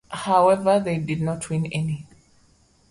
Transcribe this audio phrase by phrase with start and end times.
[0.09, 2.07] However, they did not win any.